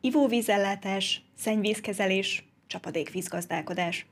Ivóvízellátás, 0.00 1.22
szennyvízkezelés, 1.38 2.44
csapadékvízgazdálkodás. 2.66 4.06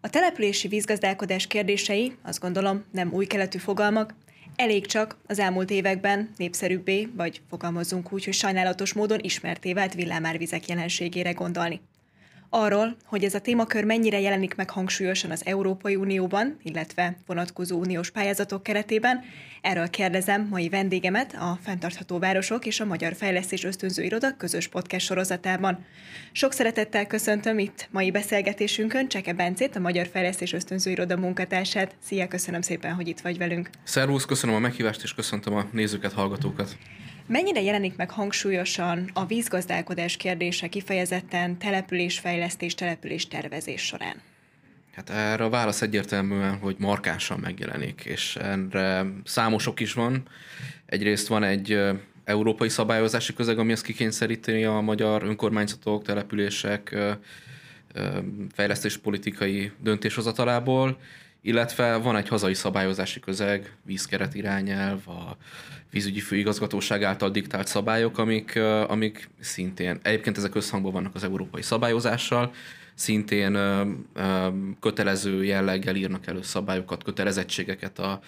A 0.00 0.10
települési 0.10 0.68
vízgazdálkodás 0.68 1.46
kérdései, 1.46 2.16
azt 2.22 2.40
gondolom, 2.40 2.84
nem 2.92 3.12
új 3.12 3.26
keletű 3.26 3.58
fogalmak, 3.58 4.14
elég 4.56 4.86
csak 4.86 5.16
az 5.26 5.38
elmúlt 5.38 5.70
években 5.70 6.30
népszerűbbé, 6.36 7.08
vagy 7.16 7.40
fogalmazzunk 7.48 8.12
úgy, 8.12 8.24
hogy 8.24 8.34
sajnálatos 8.34 8.92
módon 8.92 9.18
ismerté 9.22 9.72
vált 9.72 9.94
villámárvizek 9.94 10.68
jelenségére 10.68 11.32
gondolni. 11.32 11.80
Arról, 12.56 12.96
hogy 13.04 13.24
ez 13.24 13.34
a 13.34 13.40
témakör 13.40 13.84
mennyire 13.84 14.20
jelenik 14.20 14.54
meg 14.54 14.70
hangsúlyosan 14.70 15.30
az 15.30 15.46
Európai 15.46 15.96
Unióban, 15.96 16.58
illetve 16.62 17.16
vonatkozó 17.26 17.78
uniós 17.78 18.10
pályázatok 18.10 18.62
keretében, 18.62 19.20
erről 19.60 19.90
kérdezem 19.90 20.46
mai 20.50 20.68
vendégemet 20.68 21.34
a 21.34 21.58
Fentartható 21.62 22.18
Városok 22.18 22.66
és 22.66 22.80
a 22.80 22.84
Magyar 22.84 23.14
Fejlesztés 23.14 23.64
Ösztönző 23.64 24.02
Iroda 24.02 24.36
közös 24.36 24.68
podcast 24.68 25.06
sorozatában. 25.06 25.84
Sok 26.32 26.52
szeretettel 26.52 27.06
köszöntöm 27.06 27.58
itt 27.58 27.88
mai 27.90 28.10
beszélgetésünkön 28.10 29.08
Cseke 29.08 29.32
Bencét, 29.32 29.76
a 29.76 29.80
Magyar 29.80 30.06
Fejlesztés 30.06 30.52
Ösztönző 30.52 30.90
Iroda 30.90 31.16
munkatársát. 31.16 31.96
Szia, 32.02 32.28
köszönöm 32.28 32.60
szépen, 32.60 32.94
hogy 32.94 33.08
itt 33.08 33.20
vagy 33.20 33.38
velünk. 33.38 33.70
Szervusz, 33.84 34.24
köszönöm 34.24 34.56
a 34.56 34.58
meghívást, 34.58 35.02
és 35.02 35.14
köszöntöm 35.14 35.54
a 35.54 35.66
nézőket, 35.72 36.12
hallgatókat. 36.12 36.76
Mennyire 37.26 37.62
jelenik 37.62 37.96
meg 37.96 38.10
hangsúlyosan 38.10 39.10
a 39.12 39.26
vízgazdálkodás 39.26 40.16
kérdése 40.16 40.68
kifejezetten 40.68 41.58
településfejlesztés, 41.58 42.74
település 42.74 43.28
tervezés 43.28 43.82
során? 43.82 44.20
Hát 44.94 45.10
erre 45.10 45.44
a 45.44 45.48
válasz 45.48 45.82
egyértelműen, 45.82 46.58
hogy 46.58 46.76
markánsan 46.78 47.38
megjelenik, 47.38 48.00
és 48.04 48.36
erre 48.36 49.06
számosok 49.24 49.80
is 49.80 49.92
van. 49.92 50.22
Egyrészt 50.86 51.26
van 51.26 51.42
egy 51.42 51.78
európai 52.24 52.68
szabályozási 52.68 53.34
közeg, 53.34 53.58
ami 53.58 53.72
ezt 53.72 53.84
kikényszeríteni 53.84 54.64
a 54.64 54.80
magyar 54.80 55.22
önkormányzatok, 55.22 56.04
települések 56.04 56.96
fejlesztéspolitikai 58.52 59.72
döntéshozatalából, 59.82 60.98
illetve 61.46 61.96
van 61.96 62.16
egy 62.16 62.28
hazai 62.28 62.54
szabályozási 62.54 63.20
közeg, 63.20 63.72
vízkeret 63.82 64.34
irányelv, 64.34 65.08
a 65.08 65.36
vízügyi 65.90 66.20
főigazgatóság 66.20 67.02
által 67.02 67.30
diktált 67.30 67.66
szabályok, 67.66 68.18
amik, 68.18 68.58
amik 68.86 69.28
szintén, 69.40 69.98
egyébként 70.02 70.36
ezek 70.36 70.54
összhangban 70.54 70.92
vannak 70.92 71.14
az 71.14 71.24
európai 71.24 71.62
szabályozással, 71.62 72.52
szintén 72.94 73.58
kötelező 74.80 75.44
jelleggel 75.44 75.96
írnak 75.96 76.26
elő 76.26 76.42
szabályokat, 76.42 77.02
kötelezettségeket 77.02 77.98
a 77.98 78.20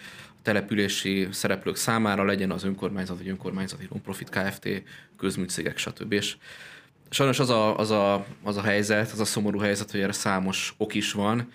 települési 0.42 1.28
szereplők 1.30 1.76
számára, 1.76 2.24
legyen 2.24 2.50
az 2.50 2.64
önkormányzat 2.64 3.16
vagy 3.16 3.28
önkormányzati 3.28 3.86
non-profit 3.90 4.28
Kft., 4.30 4.82
közműcégek, 5.18 5.78
stb. 5.78 6.12
És 6.12 6.36
sajnos 7.10 7.38
az 7.38 7.50
a, 7.50 7.78
az, 7.78 7.90
a, 7.90 8.26
az 8.42 8.56
a 8.56 8.62
helyzet, 8.62 9.12
az 9.12 9.20
a 9.20 9.24
szomorú 9.24 9.58
helyzet, 9.58 9.90
hogy 9.90 10.00
erre 10.00 10.12
számos 10.12 10.74
ok 10.76 10.94
is 10.94 11.12
van, 11.12 11.52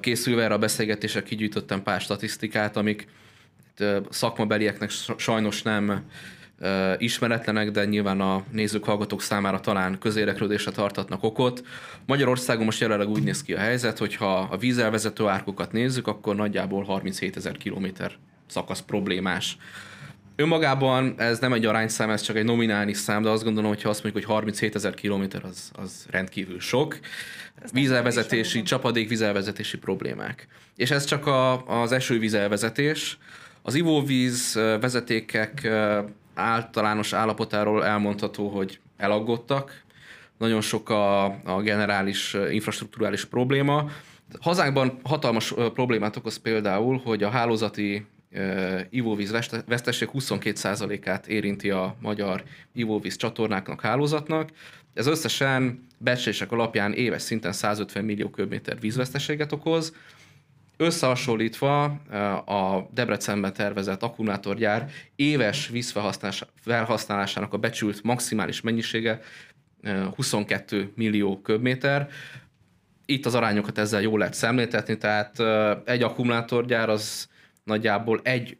Készülve 0.00 0.42
erre 0.42 0.54
a 0.54 0.58
beszélgetésre 0.58 1.22
kigyűjtöttem 1.22 1.82
pár 1.82 2.00
statisztikát, 2.00 2.76
amik 2.76 3.08
szakmabelieknek 4.10 4.90
sajnos 5.16 5.62
nem 5.62 6.04
ismeretlenek, 6.98 7.70
de 7.70 7.84
nyilván 7.84 8.20
a 8.20 8.44
nézők, 8.52 8.84
hallgatók 8.84 9.22
számára 9.22 9.60
talán 9.60 9.98
közéreklődésre 9.98 10.70
tartatnak 10.70 11.22
okot. 11.22 11.66
Magyarországon 12.06 12.64
most 12.64 12.80
jelenleg 12.80 13.08
úgy 13.08 13.22
néz 13.22 13.42
ki 13.42 13.54
a 13.54 13.58
helyzet, 13.58 13.98
hogy 13.98 14.14
ha 14.14 14.38
a 14.38 14.56
vízelvezető 14.56 15.26
árkokat 15.26 15.72
nézzük, 15.72 16.06
akkor 16.06 16.36
nagyjából 16.36 16.84
37 16.84 17.36
ezer 17.36 17.56
kilométer 17.56 18.12
szakasz 18.46 18.80
problémás. 18.80 19.56
Önmagában 20.40 21.14
ez 21.16 21.38
nem 21.38 21.52
egy 21.52 21.66
arányszám, 21.66 22.10
ez 22.10 22.20
csak 22.20 22.36
egy 22.36 22.44
nominális 22.44 22.96
szám, 22.96 23.22
de 23.22 23.28
azt 23.28 23.44
gondolom, 23.44 23.70
hogy 23.70 23.82
ha 23.82 23.88
azt 23.88 24.02
mondjuk, 24.02 24.24
hogy 24.24 24.34
37 24.34 24.74
ezer 24.74 24.94
kilométer, 24.94 25.44
az, 25.44 25.70
az 25.74 26.06
rendkívül 26.10 26.60
sok. 26.60 26.98
Vízelvezetési, 27.72 28.62
csapadék 28.62 29.08
vízelvezetési 29.08 29.78
problémák. 29.78 30.48
És 30.76 30.90
ez 30.90 31.04
csak 31.04 31.26
a, 31.26 31.66
az 31.82 31.92
esővízelvezetés. 31.92 33.18
Az 33.62 33.74
ivóvíz 33.74 34.54
vezetékek 34.54 35.70
általános 36.34 37.12
állapotáról 37.12 37.84
elmondható, 37.84 38.48
hogy 38.48 38.80
elaggottak. 38.96 39.82
Nagyon 40.36 40.60
sok 40.60 40.90
a, 40.90 41.24
a 41.24 41.60
generális 41.62 42.36
infrastruktúrális 42.50 43.24
probléma. 43.24 43.90
Hazánkban 44.40 45.00
hatalmas 45.02 45.54
problémát 45.74 46.16
okoz 46.16 46.36
például, 46.36 47.00
hogy 47.04 47.22
a 47.22 47.30
hálózati 47.30 48.06
ivóvíz 48.90 49.30
veszteség 49.66 50.08
22%-át 50.12 51.26
érinti 51.26 51.70
a 51.70 51.96
magyar 52.00 52.42
ivóvíz 52.72 53.16
csatornáknak, 53.16 53.80
hálózatnak. 53.80 54.50
Ez 54.94 55.06
összesen 55.06 55.86
becslések 55.98 56.52
alapján 56.52 56.92
éves 56.92 57.22
szinten 57.22 57.52
150 57.52 58.04
millió 58.04 58.30
köbméter 58.30 58.80
vízveszteséget 58.80 59.52
okoz. 59.52 59.94
Összehasonlítva 60.76 61.84
a 62.46 62.88
Debrecenben 62.92 63.52
tervezett 63.52 64.02
akkumulátorgyár 64.02 64.90
éves 65.16 65.68
vízfelhasználásának 65.68 67.52
a 67.52 67.56
becsült 67.56 68.02
maximális 68.02 68.60
mennyisége 68.60 69.20
22 70.14 70.92
millió 70.94 71.40
köbméter. 71.40 72.08
Itt 73.06 73.26
az 73.26 73.34
arányokat 73.34 73.78
ezzel 73.78 74.00
jól 74.00 74.18
lehet 74.18 74.34
szemléltetni, 74.34 74.96
tehát 74.96 75.40
egy 75.84 76.02
akkumulátorgyár 76.02 76.88
az 76.88 77.28
nagyjából 77.68 78.20
egy 78.22 78.56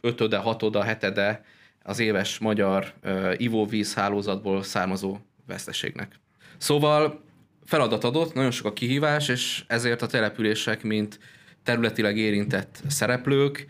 ötöde, 0.00 0.36
hatoda, 0.36 0.82
hetede 0.82 1.44
az 1.82 1.98
éves 1.98 2.38
magyar 2.38 2.92
ivóvíz 3.36 3.94
hálózatból 3.94 4.62
származó 4.62 5.18
veszteségnek. 5.46 6.14
Szóval 6.56 7.22
feladat 7.64 8.04
adott, 8.04 8.34
nagyon 8.34 8.50
sok 8.50 8.66
a 8.66 8.72
kihívás, 8.72 9.28
és 9.28 9.64
ezért 9.66 10.02
a 10.02 10.06
települések, 10.06 10.82
mint 10.82 11.18
területileg 11.62 12.16
érintett 12.16 12.82
szereplők, 12.88 13.66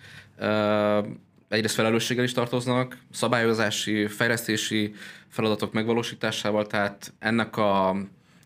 egyrészt 1.48 1.74
felelősséggel 1.74 2.24
is 2.24 2.32
tartoznak, 2.32 2.98
szabályozási, 3.10 4.06
fejlesztési 4.06 4.94
feladatok 5.28 5.72
megvalósításával, 5.72 6.66
tehát 6.66 7.12
ennek 7.18 7.56
a 7.56 7.96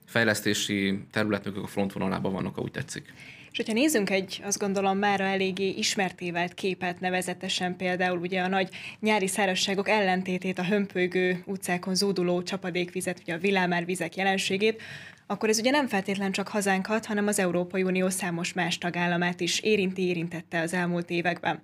fejlesztési 0.07 0.99
területnek 1.11 1.57
a 1.57 1.67
frontvonalában 1.67 2.33
vannak, 2.33 2.57
ahogy 2.57 2.71
tetszik. 2.71 3.13
És 3.55 3.61
hogyha 3.61 3.81
nézzünk 3.81 4.11
egy, 4.11 4.41
azt 4.45 4.59
gondolom, 4.59 4.99
már 4.99 5.21
eléggé 5.21 5.69
ismerté 5.69 6.31
vált 6.31 6.55
képet, 6.55 7.01
nevezetesen 7.01 7.77
például 7.77 8.19
ugye 8.19 8.41
a 8.41 8.49
nagy 8.49 8.69
nyári 9.01 9.27
szárazságok 9.27 9.89
ellentétét, 9.89 10.59
a 10.59 10.65
hömpölygő 10.65 11.43
utcákon 11.47 11.95
zúduló 11.95 12.43
csapadékvizet, 12.43 13.19
ugye 13.21 13.35
a 13.35 13.39
villámárvizek 13.39 14.17
jelenségét, 14.17 14.83
akkor 15.27 15.49
ez 15.49 15.59
ugye 15.59 15.71
nem 15.71 15.87
feltétlen 15.87 16.33
csak 16.33 16.49
hazánkat, 16.49 17.07
hanem 17.07 17.27
az 17.27 17.39
Európai 17.39 17.83
Unió 17.83 18.09
számos 18.09 18.53
más 18.53 18.79
tagállamát 18.79 19.41
is 19.41 19.61
érinti, 19.61 20.03
érintette 20.03 20.61
az 20.61 20.73
elmúlt 20.73 21.11
években. 21.11 21.63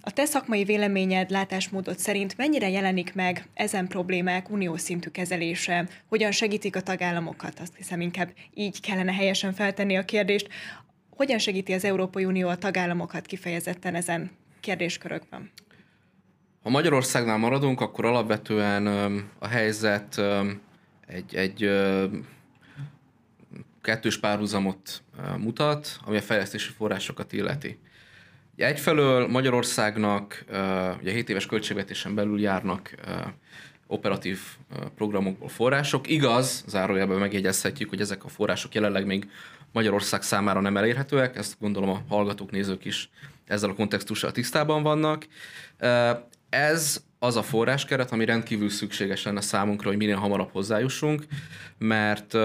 A 0.00 0.10
te 0.10 0.24
szakmai 0.24 0.64
véleményed, 0.64 1.30
látásmódod 1.30 1.98
szerint 1.98 2.36
mennyire 2.36 2.68
jelenik 2.70 3.14
meg 3.14 3.48
ezen 3.54 3.86
problémák 3.86 4.50
uniós 4.50 4.80
szintű 4.80 5.08
kezelése? 5.08 5.88
Hogyan 6.08 6.30
segítik 6.30 6.76
a 6.76 6.80
tagállamokat? 6.80 7.60
Azt 7.60 7.76
hiszem 7.76 8.00
inkább 8.00 8.32
így 8.54 8.80
kellene 8.80 9.12
helyesen 9.12 9.52
feltenni 9.52 9.96
a 9.96 10.04
kérdést. 10.04 10.48
Hogyan 11.16 11.38
segíti 11.38 11.72
az 11.72 11.84
Európai 11.84 12.24
Unió 12.24 12.48
a 12.48 12.56
tagállamokat 12.56 13.26
kifejezetten 13.26 13.94
ezen 13.94 14.30
kérdéskörökben? 14.60 15.50
Ha 16.62 16.70
Magyarországnál 16.70 17.36
maradunk, 17.36 17.80
akkor 17.80 18.04
alapvetően 18.04 18.86
a 19.38 19.46
helyzet 19.46 20.20
egy, 21.06 21.34
egy 21.34 21.70
kettős 23.82 24.18
párhuzamot 24.18 25.02
mutat, 25.38 25.98
ami 26.04 26.16
a 26.16 26.22
fejlesztési 26.22 26.70
forrásokat 26.72 27.32
illeti. 27.32 27.78
Egyfelől 28.56 29.26
Magyarországnak 29.26 30.44
ugye 31.00 31.12
7 31.12 31.28
éves 31.28 31.46
költségvetésen 31.46 32.14
belül 32.14 32.40
járnak 32.40 32.94
operatív 33.86 34.40
programokból 34.94 35.48
források. 35.48 36.08
Igaz, 36.08 36.64
zárójelben 36.66 37.18
megjegyezhetjük, 37.18 37.88
hogy 37.88 38.00
ezek 38.00 38.24
a 38.24 38.28
források 38.28 38.74
jelenleg 38.74 39.06
még 39.06 39.28
Magyarország 39.72 40.22
számára 40.22 40.60
nem 40.60 40.76
elérhetőek, 40.76 41.36
ezt 41.36 41.56
gondolom 41.60 41.88
a 41.88 42.02
hallgatók, 42.08 42.50
nézők 42.50 42.84
is 42.84 43.10
ezzel 43.44 43.70
a 43.70 43.74
kontextussal 43.74 44.32
tisztában 44.32 44.82
vannak. 44.82 45.26
Ez 46.48 47.04
az 47.18 47.36
a 47.36 47.42
forráskeret, 47.42 48.12
ami 48.12 48.24
rendkívül 48.24 48.68
szükséges 48.68 49.22
lenne 49.22 49.40
számunkra, 49.40 49.88
hogy 49.88 49.96
minél 49.96 50.16
hamarabb 50.16 50.50
hozzájussunk, 50.52 51.24
mert 51.78 52.36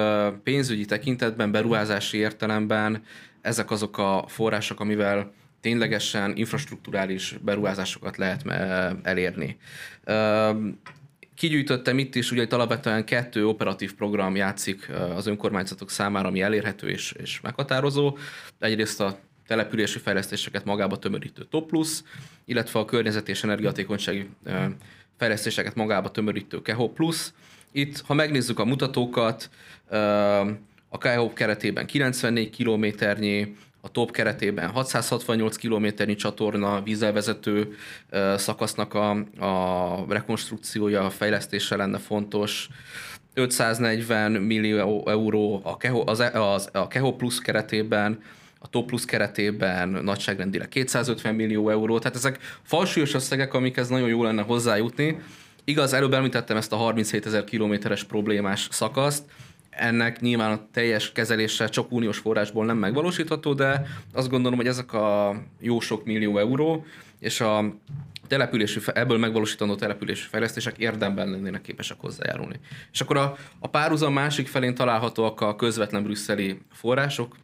pénzügyi 0.44 0.86
tekintetben, 0.86 1.52
beruházási 1.52 2.18
értelemben 2.18 3.04
ezek 3.42 3.72
azok 3.72 3.98
a 3.98 4.26
források, 4.28 4.80
amivel 4.80 5.34
ténylegesen 5.62 6.36
infrastruktúrális 6.36 7.36
beruházásokat 7.42 8.18
lehet 8.18 8.46
elérni. 9.04 9.58
Kigyűjtöttem 11.42 11.98
itt 11.98 12.16
is, 12.16 12.32
ugye 12.32 12.42
itt 12.42 12.54
alapvetően 12.54 13.06
kettő 13.06 13.48
operatív 13.48 13.94
program 13.94 14.36
játszik 14.36 14.90
az 15.16 15.28
önkormányzatok 15.28 15.90
számára, 15.90 16.28
ami 16.28 16.42
elérhető 16.42 16.90
és, 16.90 17.12
és 17.12 17.42
meghatározó. 17.42 18.18
Egyrészt 18.60 19.02
a 19.02 19.20
települési 19.48 20.00
fejlesztéseket 20.00 20.66
magába 20.66 21.00
tömörítő 21.00 21.46
Top 21.50 21.68
Plus, 21.68 22.02
illetve 22.46 22.80
a 22.80 22.86
környezet 22.86 23.30
és 23.30 23.44
energiatékonysági 23.44 24.30
fejlesztéseket 25.18 25.76
magába 25.76 26.12
tömörítő 26.12 26.62
Keho 26.62 26.92
Itt, 27.72 28.02
ha 28.02 28.14
megnézzük 28.14 28.60
a 28.60 28.66
mutatókat, 28.66 29.50
a 30.90 30.98
KHOP 30.98 31.34
keretében 31.34 31.86
94 31.86 32.50
kilométernyi, 32.50 33.56
a 33.82 33.90
top 33.90 34.12
keretében 34.12 34.70
668 34.70 35.56
kilométernyi 35.56 36.16
csatorna 36.16 36.82
vízelvezető 36.82 37.76
szakasznak 38.36 38.94
a, 38.94 39.10
a 39.40 40.06
rekonstrukciója, 40.10 41.06
a 41.06 41.10
fejlesztése 41.10 41.76
lenne 41.76 41.98
fontos. 41.98 42.70
540 43.34 44.32
millió 44.32 45.08
euró 45.08 45.62
a 45.64 45.78
Keho, 45.78 46.04
az, 46.06 46.20
az, 46.34 46.70
a 46.74 46.88
Keho 46.88 47.16
Plus 47.16 47.40
keretében, 47.40 48.22
a 48.60 48.68
Top 48.68 48.88
Plus 48.88 49.06
keretében 49.06 49.90
nagyságrendileg 49.90 50.70
250 50.70 51.36
millió 51.36 51.70
euró, 51.70 52.00
tehát 52.00 52.18
ezek 52.18 52.40
falsúlyos 52.62 53.14
összegek, 53.14 53.54
amikhez 53.54 53.90
nagyon 53.90 54.08
jó 54.08 54.24
lenne 54.24 54.42
hozzájutni. 54.42 55.20
Igaz, 55.64 55.94
előbb 55.94 56.14
említettem 56.14 56.58
ezt 56.58 56.72
a 56.72 56.76
37 56.76 57.26
ezer 57.26 57.44
kilométeres 57.44 58.04
problémás 58.04 58.68
szakaszt, 58.72 59.24
ennek 59.72 60.22
nyilván 60.22 60.52
a 60.52 60.68
teljes 60.72 61.12
kezelése 61.12 61.68
csak 61.68 61.92
uniós 61.92 62.18
forrásból 62.18 62.66
nem 62.66 62.78
megvalósítható, 62.78 63.54
de 63.54 63.86
azt 64.14 64.30
gondolom, 64.30 64.58
hogy 64.58 64.68
ezek 64.68 64.94
a 64.94 65.36
jó 65.60 65.80
sok 65.80 66.06
millió 66.06 66.38
euró, 66.38 66.86
és 67.20 67.42
a 67.42 67.76
települési, 68.28 68.80
ebből 68.86 69.18
megvalósítandó 69.18 69.76
települési 69.76 70.28
fejlesztések 70.28 70.78
érdemben 70.78 71.30
lennének 71.30 71.62
képesek 71.62 71.98
hozzájárulni. 72.00 72.60
És 72.92 73.02
akkor 73.02 73.18
a, 73.18 73.36
a 73.60 73.68
párhuzam 73.68 74.14
másik 74.14 74.48
felén 74.48 74.76
találhatóak 74.76 75.42
a 75.42 75.56
közvetlen 75.56 76.04
brüsszeli 76.04 76.62
források, 76.72 77.36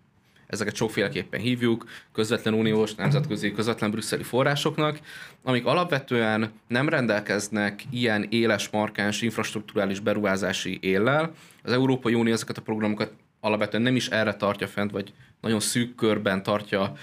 ezeket 0.47 0.75
sokféleképpen 0.75 1.39
hívjuk, 1.39 1.85
közvetlen 2.13 2.53
uniós, 2.53 2.95
nemzetközi, 2.95 3.51
közvetlen 3.51 3.91
brüsszeli 3.91 4.23
forrásoknak, 4.23 4.99
amik 5.43 5.65
alapvetően 5.65 6.51
nem 6.67 6.89
rendelkeznek 6.89 7.83
ilyen 7.91 8.25
éles, 8.29 8.69
markáns 8.69 9.21
infrastruktúrális 9.21 9.99
beruházási 9.99 10.77
éllel. 10.81 11.33
Az 11.63 11.71
Európai 11.71 12.13
Unió 12.13 12.33
ezeket 12.33 12.57
a 12.57 12.61
programokat 12.61 13.11
alapvetően 13.39 13.83
nem 13.83 13.95
is 13.95 14.07
erre 14.07 14.33
tartja 14.33 14.67
fent, 14.67 14.91
vagy 14.91 15.13
nagyon 15.41 15.59
szűk 15.59 15.95
körben 15.95 16.43
tartja, 16.43 16.93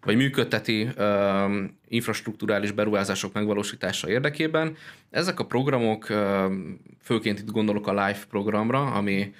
vagy 0.00 0.16
működteti 0.16 0.82
uh, 0.82 1.54
infrastruktúrális 1.88 2.70
beruházások 2.70 3.32
megvalósítása 3.32 4.08
érdekében. 4.08 4.76
Ezek 5.10 5.40
a 5.40 5.46
programok, 5.46 6.06
uh, 6.10 6.44
főként 7.02 7.38
itt 7.38 7.50
gondolok 7.50 7.86
a 7.86 8.06
LIFE 8.06 8.24
programra, 8.30 8.84
ami, 8.84 9.34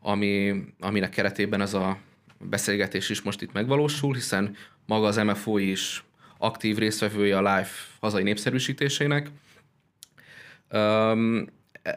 ami, 0.00 0.64
aminek 0.80 1.10
keretében 1.10 1.60
ez 1.60 1.74
a 1.74 1.98
beszélgetés 2.42 3.08
is 3.08 3.22
most 3.22 3.42
itt 3.42 3.52
megvalósul, 3.52 4.14
hiszen 4.14 4.56
maga 4.86 5.06
az 5.06 5.16
MFO 5.16 5.58
is 5.58 6.04
aktív 6.38 6.78
résztvevője 6.78 7.36
a 7.36 7.40
live 7.40 7.68
hazai 8.00 8.22
népszerűsítésének. 8.22 9.30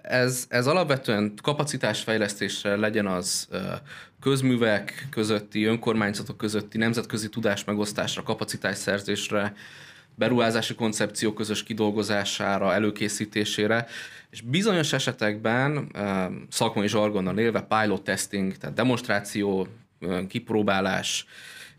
Ez, 0.01 0.45
ez 0.49 0.67
alapvetően 0.67 1.33
kapacitásfejlesztésre 1.41 2.75
legyen 2.75 3.07
az 3.07 3.47
közművek 4.21 5.07
közötti, 5.09 5.63
önkormányzatok 5.63 6.37
közötti, 6.37 6.77
nemzetközi 6.77 7.29
tudás 7.29 7.63
megosztásra, 7.63 8.23
kapacitásszerzésre, 8.23 9.53
beruházási 10.15 10.75
koncepció 10.75 11.33
közös 11.33 11.63
kidolgozására, 11.63 12.73
előkészítésére, 12.73 13.87
és 14.29 14.41
bizonyos 14.41 14.93
esetekben 14.93 15.91
szakmai 16.49 16.87
zsargonnal 16.87 17.37
élve 17.37 17.61
pilot 17.61 18.03
testing, 18.03 18.57
tehát 18.57 18.75
demonstráció, 18.75 19.67
kipróbálás, 20.27 21.25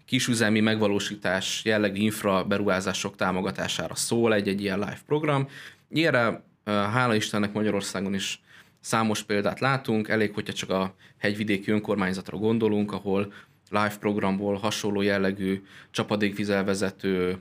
kisüzemi 0.05 0.61
megvalósítás 0.61 1.65
jellegű 1.65 2.01
infra 2.01 2.45
beruházások 2.45 3.17
támogatására 3.17 3.95
szól 3.95 4.35
egy-egy 4.35 4.61
ilyen 4.61 4.79
live 4.79 5.01
program. 5.07 5.49
Ilyenre 5.89 6.43
hála 6.65 7.15
Istennek 7.15 7.53
Magyarországon 7.53 8.15
is 8.15 8.41
számos 8.81 9.23
példát 9.23 9.61
látunk, 9.61 10.09
elég, 10.09 10.35
hogyha 10.35 10.53
csak 10.53 10.71
a 10.71 10.95
hegyvidéki 11.19 11.71
önkormányzatra 11.71 12.37
gondolunk, 12.37 12.93
ahol 12.93 13.33
live 13.71 13.97
programból 14.01 14.57
hasonló 14.57 15.01
jellegű 15.01 15.63
csapadékvizelvezető, 15.91 17.39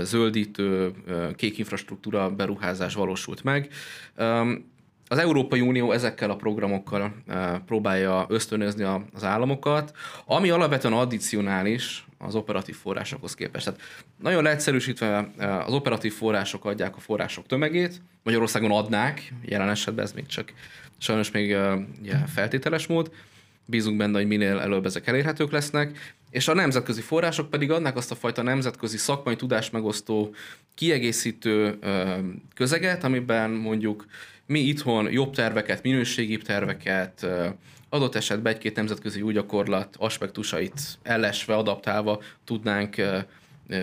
zöldítő, 0.00 0.92
kék 1.36 1.58
infrastruktúra 1.58 2.30
beruházás 2.30 2.94
valósult 2.94 3.44
meg. 3.44 3.72
Az 5.12 5.18
Európai 5.18 5.60
Unió 5.60 5.92
ezekkel 5.92 6.30
a 6.30 6.36
programokkal 6.36 7.14
próbálja 7.66 8.26
ösztönözni 8.28 8.82
az 9.12 9.24
államokat, 9.24 9.96
ami 10.24 10.50
alapvetően 10.50 10.94
addicionális 10.94 12.04
az 12.18 12.34
operatív 12.34 12.74
forrásokhoz 12.76 13.34
képest. 13.34 13.64
Tehát 13.64 13.80
nagyon 14.20 14.42
leegyszerűsítve 14.42 15.30
az 15.66 15.72
operatív 15.72 16.12
források 16.12 16.64
adják 16.64 16.96
a 16.96 17.00
források 17.00 17.46
tömegét, 17.46 18.02
Magyarországon 18.22 18.70
adnák, 18.70 19.32
jelen 19.42 19.68
esetben 19.68 20.04
ez 20.04 20.12
még 20.12 20.26
csak 20.26 20.52
sajnos 20.98 21.30
még 21.30 21.56
ugye, 22.00 22.16
feltételes 22.16 22.86
mód, 22.86 23.10
bízunk 23.64 23.96
benne, 23.96 24.18
hogy 24.18 24.26
minél 24.26 24.58
előbb 24.58 24.86
ezek 24.86 25.06
elérhetők 25.06 25.50
lesznek, 25.50 26.16
és 26.30 26.48
a 26.48 26.54
nemzetközi 26.54 27.00
források 27.00 27.50
pedig 27.50 27.70
adnak 27.70 27.96
azt 27.96 28.10
a 28.10 28.14
fajta 28.14 28.42
nemzetközi 28.42 28.96
szakmai 28.96 29.36
tudásmegosztó 29.36 30.34
kiegészítő 30.74 31.78
közeget, 32.54 33.04
amiben 33.04 33.50
mondjuk 33.50 34.06
mi 34.46 34.60
itthon 34.60 35.12
jobb 35.12 35.34
terveket, 35.34 35.82
minőségibb 35.82 36.42
terveket, 36.42 37.26
adott 37.88 38.14
esetben 38.14 38.52
egy-két 38.52 38.76
nemzetközi 38.76 39.22
új 39.22 39.32
gyakorlat 39.32 39.96
aspektusait 39.98 40.80
ellesve, 41.02 41.54
adaptálva 41.54 42.22
tudnánk 42.44 42.96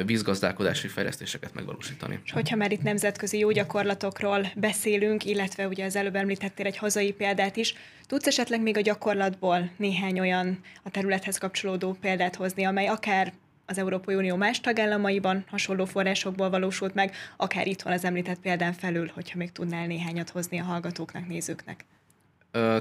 vízgazdálkodási 0.06 0.88
fejlesztéseket 0.88 1.54
megvalósítani. 1.54 2.20
És 2.24 2.32
hogyha 2.32 2.56
már 2.56 2.72
itt 2.72 2.82
nemzetközi 2.82 3.38
jó 3.38 3.52
gyakorlatokról 3.52 4.52
beszélünk, 4.56 5.26
illetve 5.26 5.68
ugye 5.68 5.86
az 5.86 5.96
előbb 5.96 6.16
említettél 6.16 6.66
egy 6.66 6.78
hazai 6.78 7.12
példát 7.12 7.56
is, 7.56 7.74
tudsz 8.06 8.28
esetleg 8.28 8.62
még 8.62 8.78
a 8.78 8.82
gyakorlatból 8.82 9.72
néhány 9.78 10.20
olyan 10.20 10.60
a 10.84 10.90
területhez 10.90 11.38
kapcsolódó 11.38 11.98
példát 12.02 12.36
hozni, 12.36 12.64
amely 12.64 12.88
akár 12.88 13.34
az 13.70 13.78
Európai 13.78 14.16
Unió 14.16 14.36
más 14.36 14.60
tagállamaiban 14.60 15.44
hasonló 15.50 15.86
forrásokból 15.86 16.50
valósult 16.50 16.94
meg, 16.94 17.16
akár 17.38 17.68
itthon 17.68 17.92
az 17.92 18.06
említett 18.06 18.40
példán 18.40 18.74
felül, 18.74 19.12
hogyha 19.14 19.38
még 19.38 19.52
tudnál 19.52 19.88
néhányat 19.88 20.30
hozni 20.30 20.60
a 20.60 20.64
hallgatóknak, 20.64 21.28
nézőknek. 21.28 21.86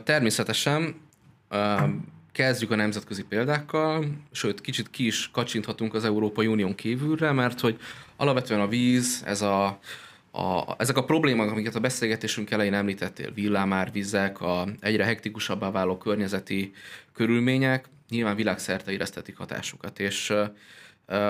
Természetesen 0.04 0.94
kezdjük 2.32 2.70
a 2.70 2.76
nemzetközi 2.76 3.24
példákkal, 3.24 4.04
sőt, 4.32 4.60
kicsit 4.60 4.90
ki 4.90 5.06
is 5.06 5.30
kacsinthatunk 5.30 5.94
az 5.94 6.04
Európai 6.04 6.46
Unión 6.46 6.74
kívülre, 6.74 7.32
mert 7.32 7.60
hogy 7.60 7.78
alapvetően 8.16 8.60
a 8.60 8.68
víz, 8.68 9.22
ez 9.26 9.42
a, 9.42 9.64
a, 10.30 10.74
ezek 10.78 10.96
a 10.96 11.04
problémák, 11.04 11.50
amiket 11.50 11.74
a 11.74 11.80
beszélgetésünk 11.80 12.50
elején 12.50 12.74
említettél, 12.74 13.32
villámárvizek, 13.32 14.40
a 14.40 14.68
egyre 14.80 15.04
hektikusabbá 15.04 15.70
váló 15.70 15.98
környezeti 15.98 16.72
körülmények, 17.12 17.88
nyilván 18.08 18.36
világszerte 18.36 18.92
éreztetik 18.92 19.36
hatásukat, 19.36 20.00
és 20.00 20.32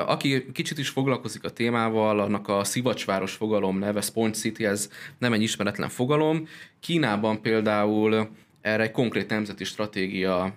aki 0.07 0.53
kicsit 0.53 0.79
is 0.79 0.89
foglalkozik 0.89 1.45
a 1.45 1.51
témával, 1.51 2.21
annak 2.21 2.49
a 2.49 2.65
szivacsváros 2.65 3.33
fogalom 3.33 3.79
neve, 3.79 4.01
Sponge 4.01 4.37
City, 4.37 4.65
ez 4.65 4.91
nem 5.19 5.33
egy 5.33 5.43
ismeretlen 5.43 5.89
fogalom. 5.89 6.49
Kínában 6.81 7.41
például 7.41 8.29
erre 8.61 8.83
egy 8.83 8.91
konkrét 8.91 9.29
nemzeti 9.29 9.65
stratégia 9.65 10.55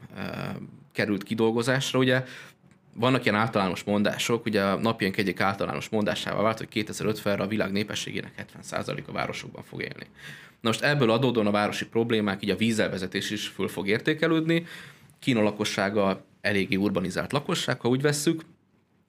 került 0.93 1.23
kidolgozásra. 1.23 1.99
Ugye 1.99 2.23
vannak 2.93 3.25
ilyen 3.25 3.37
általános 3.37 3.83
mondások, 3.83 4.45
ugye 4.45 4.63
a 4.63 4.75
napjánk 4.75 5.17
egyik 5.17 5.39
általános 5.39 5.89
mondásával 5.89 6.43
vált, 6.43 6.57
hogy 6.57 6.67
2050-re 6.73 7.43
a 7.43 7.47
világ 7.47 7.71
népességének 7.71 8.45
70%-a 8.71 9.11
városokban 9.11 9.63
fog 9.63 9.81
élni. 9.81 10.05
Na 10.61 10.69
most 10.69 10.81
ebből 10.81 11.11
adódóan 11.11 11.47
a 11.47 11.51
városi 11.51 11.85
problémák, 11.85 12.43
így 12.43 12.49
a 12.49 12.55
vízelvezetés 12.55 13.29
is 13.29 13.47
föl 13.47 13.67
fog 13.67 13.87
értékelődni. 13.87 14.65
Kína 15.21 15.41
lakossága 15.41 16.25
eléggé 16.41 16.75
urbanizált 16.75 17.31
lakosság, 17.31 17.79
ha 17.79 17.89
úgy 17.89 18.01
vesszük, 18.01 18.41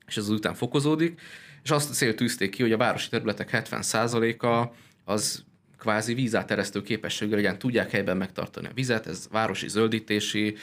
és 0.06 0.16
ez 0.16 0.28
után 0.28 0.54
fokozódik, 0.54 1.20
és 1.62 1.70
azt 1.70 1.90
a 1.90 1.92
célt 1.92 2.16
tűzték 2.16 2.50
ki, 2.50 2.62
hogy 2.62 2.72
a 2.72 2.76
városi 2.76 3.08
területek 3.08 3.48
70%-a 3.52 4.74
az 5.04 5.44
kvázi 5.78 6.14
vízáteresztő 6.14 6.82
képességgel 6.82 7.36
legyen, 7.36 7.58
tudják 7.58 7.90
helyben 7.90 8.16
megtartani 8.16 8.66
a 8.66 8.74
vizet, 8.74 9.06
ez 9.06 9.28
városi 9.30 9.68
zöldítési, 9.68 10.56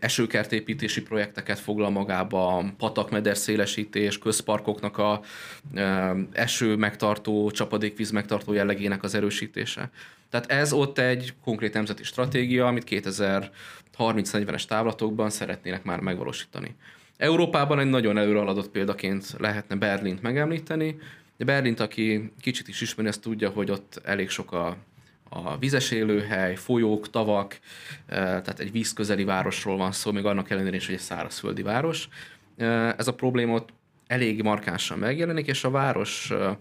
esőkertépítési 0.00 1.02
projekteket 1.02 1.58
foglal 1.58 1.90
magába, 1.90 2.64
patakmeder 2.78 3.36
szélesítés, 3.36 4.18
közparkoknak 4.18 4.98
a 4.98 5.20
eső 6.32 6.76
megtartó, 6.76 7.50
csapadékvíz 7.50 8.10
megtartó 8.10 8.52
jellegének 8.52 9.02
az 9.02 9.14
erősítése. 9.14 9.90
Tehát 10.32 10.50
ez 10.50 10.72
ott 10.72 10.98
egy 10.98 11.34
konkrét 11.44 11.72
nemzeti 11.74 12.02
stratégia, 12.02 12.66
amit 12.66 12.84
2030-40-es 13.98 14.64
távlatokban 14.64 15.30
szeretnének 15.30 15.84
már 15.84 16.00
megvalósítani. 16.00 16.74
Európában 17.16 17.78
egy 17.78 17.90
nagyon 17.90 18.18
előrehaladott 18.18 18.68
példaként 18.68 19.34
lehetne 19.38 19.76
Berlint 19.76 20.22
megemlíteni. 20.22 20.98
De 21.36 21.44
Berlint, 21.44 21.80
aki 21.80 22.32
kicsit 22.40 22.68
is 22.68 22.80
ismeri, 22.80 23.08
azt 23.08 23.20
tudja, 23.20 23.50
hogy 23.50 23.70
ott 23.70 24.00
elég 24.04 24.28
sok 24.28 24.52
a, 24.52 24.76
a 25.28 25.58
vizes 25.58 25.90
élőhely, 25.90 26.54
folyók, 26.54 27.10
tavak, 27.10 27.58
eh, 28.06 28.16
tehát 28.16 28.60
egy 28.60 28.72
vízközeli 28.72 29.24
városról 29.24 29.76
van 29.76 29.92
szó, 29.92 30.12
még 30.12 30.24
annak 30.24 30.50
ellenére 30.50 30.76
is, 30.76 30.86
hogy 30.86 30.94
egy 30.94 31.00
szárazföldi 31.00 31.62
város. 31.62 32.08
Eh, 32.56 32.92
ez 32.96 33.08
a 33.08 33.14
probléma 33.14 33.54
ott 33.54 33.68
elég 34.06 34.42
markánsan 34.42 34.98
megjelenik, 34.98 35.46
és 35.46 35.64
a 35.64 35.70
város 35.70 36.30
eh, 36.30 36.56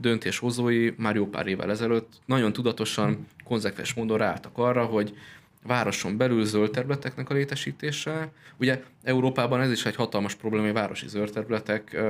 döntéshozói 0.00 0.90
már 0.96 1.14
jó 1.14 1.26
pár 1.26 1.46
évvel 1.46 1.70
ezelőtt 1.70 2.12
nagyon 2.26 2.52
tudatosan, 2.52 3.26
konzekvens 3.44 3.94
módon 3.94 4.18
ráálltak 4.18 4.58
arra, 4.58 4.84
hogy 4.84 5.16
városon 5.62 6.16
belül 6.16 6.44
zöld 6.44 6.70
területeknek 6.70 7.30
a 7.30 7.34
létesítése. 7.34 8.32
Ugye 8.56 8.82
Európában 9.02 9.60
ez 9.60 9.70
is 9.70 9.86
egy 9.86 9.94
hatalmas 9.94 10.34
probléma, 10.34 10.64
hogy 10.64 10.74
városi 10.74 11.08
zöld 11.08 11.30
területek 11.30 12.02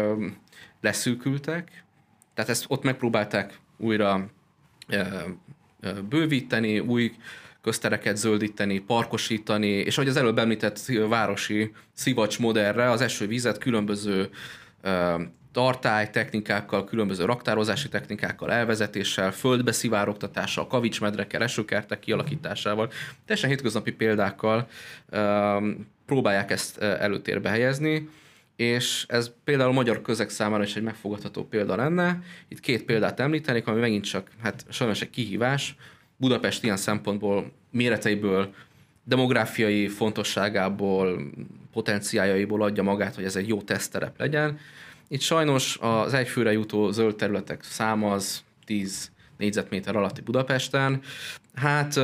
leszűkültek, 0.80 1.85
tehát 2.35 2.50
ezt 2.50 2.64
ott 2.68 2.83
megpróbálták 2.83 3.59
újra 3.76 4.30
bővíteni, 6.09 6.78
új 6.78 7.12
köztereket 7.62 8.16
zöldíteni, 8.16 8.78
parkosítani, 8.78 9.68
és 9.68 9.99
ahogy 9.99 10.11
az 10.11 10.16
előbb 10.16 10.38
említett 10.38 10.80
városi 11.09 11.73
szivacs 11.92 12.38
modellre 12.38 12.90
az 12.90 13.00
esővizet 13.00 13.59
különböző 13.59 14.28
tartály 15.52 16.10
technikákkal, 16.10 16.84
különböző 16.84 17.24
raktározási 17.24 17.88
technikákkal, 17.88 18.52
elvezetéssel, 18.52 19.32
földbeszivárogtatással, 19.32 20.66
kavicsmedrekkel, 20.66 21.42
esőkertek 21.42 21.98
kialakításával, 21.98 22.90
teljesen 23.24 23.50
hétköznapi 23.50 23.92
példákkal 23.92 24.68
próbálják 26.06 26.50
ezt 26.50 26.78
előtérbe 26.78 27.48
helyezni, 27.48 28.08
és 28.56 29.04
ez 29.08 29.32
például 29.44 29.70
a 29.70 29.72
magyar 29.72 30.02
közeg 30.02 30.30
számára 30.30 30.62
is 30.62 30.76
egy 30.76 30.82
megfogadható 30.82 31.44
példa 31.44 31.76
lenne. 31.76 32.22
Itt 32.48 32.60
két 32.60 32.84
példát 32.84 33.20
említenék, 33.20 33.66
ami 33.66 33.80
megint 33.80 34.04
csak 34.04 34.30
hát 34.42 34.64
sajnos 34.68 35.00
egy 35.00 35.10
kihívás. 35.10 35.76
Budapest 36.16 36.64
ilyen 36.64 36.76
szempontból, 36.76 37.52
méreteiből, 37.70 38.54
demográfiai 39.04 39.88
fontosságából, 39.88 41.30
potenciájaiból 41.72 42.62
adja 42.62 42.82
magát, 42.82 43.14
hogy 43.14 43.24
ez 43.24 43.36
egy 43.36 43.48
jó 43.48 43.62
teszterep 43.62 44.18
legyen. 44.18 44.58
Itt 45.08 45.20
sajnos 45.20 45.78
az 45.80 46.14
egyfőre 46.14 46.52
jutó 46.52 46.90
zöld 46.90 47.16
területek 47.16 47.62
száma 47.62 48.12
az 48.12 48.42
10 48.64 49.10
négyzetméter 49.36 49.96
alatti 49.96 50.20
Budapesten. 50.20 51.00
Hát 51.54 51.96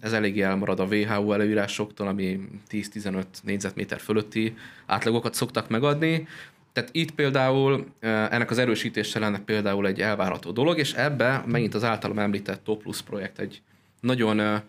ez 0.00 0.12
eléggé 0.12 0.40
elmarad 0.40 0.80
a 0.80 0.84
WHO 0.84 1.32
előírásoktól, 1.32 2.06
ami 2.06 2.40
10-15 2.70 3.24
négyzetméter 3.42 4.00
fölötti 4.00 4.56
átlagokat 4.86 5.34
szoktak 5.34 5.68
megadni. 5.68 6.26
Tehát 6.72 6.90
itt 6.92 7.10
például 7.10 7.86
ennek 8.00 8.50
az 8.50 8.58
erősítése 8.58 9.18
lenne 9.18 9.40
például 9.40 9.86
egy 9.86 10.00
elvárható 10.00 10.50
dolog, 10.50 10.78
és 10.78 10.92
ebbe 10.92 11.42
megint 11.46 11.74
az 11.74 11.84
általam 11.84 12.18
említett 12.18 12.64
Top 12.64 12.82
Plus 12.82 13.02
projekt 13.02 13.38
egy 13.38 13.62
nagyon 14.00 14.62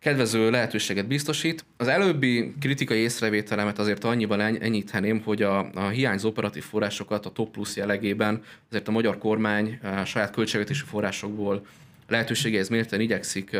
kedvező 0.00 0.50
lehetőséget 0.50 1.06
biztosít. 1.06 1.64
Az 1.76 1.88
előbbi 1.88 2.54
kritikai 2.60 2.98
észrevételemet 2.98 3.78
azért 3.78 4.04
annyiban 4.04 4.40
enyítheném, 4.40 5.20
hogy 5.20 5.42
a, 5.42 5.70
a 5.74 5.88
hiányzó 5.88 6.28
operatív 6.28 6.64
forrásokat 6.64 7.26
a 7.26 7.30
Top 7.30 7.50
Plus 7.50 7.76
jellegében 7.76 8.42
azért 8.68 8.88
a 8.88 8.90
magyar 8.90 9.18
kormány 9.18 9.78
a 9.82 10.04
saját 10.04 10.30
költségvetési 10.30 10.84
forrásokból 10.84 11.66
lehetőségeihez 12.08 12.68
mérten 12.68 13.00
igyekszik, 13.00 13.56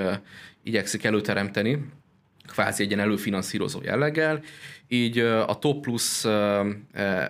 igyekszik 0.62 1.04
előteremteni, 1.04 1.84
kvázi 2.46 2.82
egy 2.82 2.88
ilyen 2.88 3.02
előfinanszírozó 3.02 3.80
jelleggel, 3.82 4.42
így 4.88 5.18
a 5.18 5.58
Top 5.58 5.82
Plus 5.82 6.24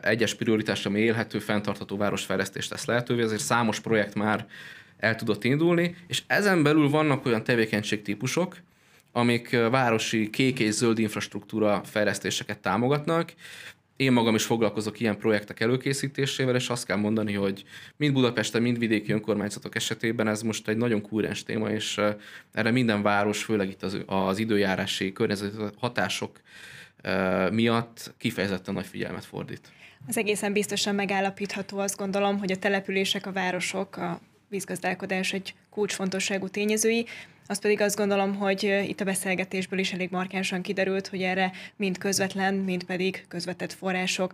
egyes 0.03 0.35
prioritás, 0.35 0.87
ami 0.87 1.01
élhető, 1.01 1.39
fenntartható 1.39 1.97
városfejlesztést 1.97 2.71
tesz 2.71 2.85
lehetővé, 2.85 3.23
ezért 3.23 3.41
számos 3.41 3.81
projekt 3.81 4.15
már 4.15 4.47
el 4.99 5.15
tudott 5.15 5.45
indulni, 5.45 5.97
és 6.07 6.23
ezen 6.27 6.63
belül 6.63 6.89
vannak 6.89 7.27
olyan 7.27 7.45
tevékenységtípusok, 7.45 8.57
amik 9.13 9.51
városi 9.71 10.31
kék 10.31 10.59
és 10.59 10.75
zöld 10.75 10.99
infrastruktúra 10.99 11.81
fejlesztéseket 11.85 12.59
támogatnak. 12.59 13.33
Én 13.97 14.13
magam 14.13 14.35
is 14.35 14.45
foglalkozok 14.45 15.01
ilyen 15.01 15.19
projektek 15.19 15.61
előkészítésével, 15.61 16.55
és 16.55 16.69
azt 16.69 16.87
kell 16.87 16.97
mondani, 16.97 17.33
hogy 17.33 17.65
mind 17.97 18.13
Budapesten, 18.13 18.63
mind 18.63 18.79
vidéki 18.79 19.13
önkormányzatok 19.13 19.75
esetében 19.75 20.29
ez 20.29 20.43
most 20.43 20.69
egy 20.69 20.77
nagyon 20.77 21.01
kúrens 21.01 21.43
téma, 21.43 21.71
és 21.71 22.01
erre 22.53 22.71
minden 22.71 23.03
város, 23.03 23.43
főleg 23.43 23.69
itt 23.69 23.83
az, 23.83 23.99
az 24.07 24.39
időjárási 24.39 25.13
környezeti 25.13 25.57
hatások 25.77 26.41
miatt 27.51 28.15
kifejezetten 28.19 28.75
nagy 28.75 28.87
figyelmet 28.87 29.25
fordít. 29.25 29.73
Az 30.07 30.17
egészen 30.17 30.53
biztosan 30.53 30.95
megállapítható, 30.95 31.79
azt 31.79 31.97
gondolom, 31.97 32.39
hogy 32.39 32.53
a 32.53 32.57
települések, 32.57 33.27
a 33.27 33.33
városok, 33.33 33.97
a 33.97 34.21
vízgazdálkodás 34.49 35.33
egy 35.33 35.55
kulcsfontosságú 35.71 36.49
tényezői. 36.49 37.07
Azt 37.51 37.61
pedig 37.61 37.81
azt 37.81 37.97
gondolom, 37.97 38.35
hogy 38.37 38.63
itt 38.87 39.01
a 39.01 39.05
beszélgetésből 39.05 39.79
is 39.79 39.93
elég 39.93 40.11
markánsan 40.11 40.63
kiderült, 40.63 41.07
hogy 41.07 41.23
erre 41.23 41.53
mind 41.77 41.99
közvetlen, 41.99 42.55
mind 42.55 42.85
pedig 42.85 43.25
közvetett 43.29 43.73
források 43.73 44.33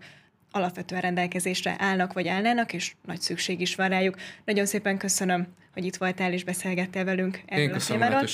alapvetően 0.51 1.01
rendelkezésre 1.01 1.77
állnak 1.79 2.13
vagy 2.13 2.29
állnának, 2.29 2.73
és 2.73 2.93
nagy 3.07 3.21
szükség 3.21 3.61
is 3.61 3.75
van 3.75 3.89
rájuk. 3.89 4.17
Nagyon 4.45 4.67
szépen 4.67 4.99
köszönöm, 4.99 5.47
hogy 5.73 5.85
itt 5.85 5.97
voltál 5.97 6.33
és 6.33 6.45
beszélgettél 6.45 7.05
velünk 7.05 7.41
erről 7.47 7.65
Én 7.65 7.73
a 7.73 7.79
témáról. 7.79 8.29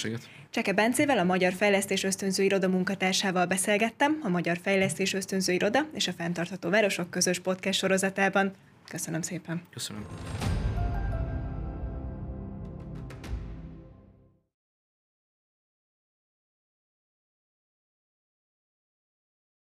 Cseke 0.51 0.73
Bencével, 0.73 1.19
a 1.19 1.25
Magyar 1.25 1.53
Fejlesztés 1.53 2.05
Ösztönző 2.05 2.43
Iroda 2.43 2.69
munkatársával 2.69 3.47
beszélgettem, 3.47 4.21
a 4.23 4.29
Magyar 4.29 4.59
Fejlesztés 4.63 5.13
Ösztönző 5.13 5.53
Iroda 5.53 5.87
és 5.95 6.09
a 6.09 6.13
Fenntartható 6.13 6.71
Városok 6.71 7.11
közös 7.11 7.39
podcast 7.39 7.79
sorozatában. 7.79 8.53
Köszönöm 8.89 9.23
szépen. 9.23 9.63
Köszönöm. 9.71 10.07